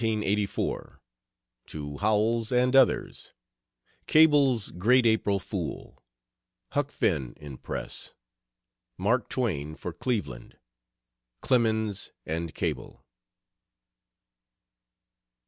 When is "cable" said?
12.55-13.05